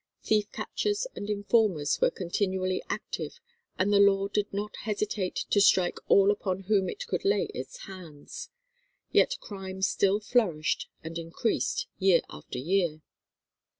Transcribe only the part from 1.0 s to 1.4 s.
and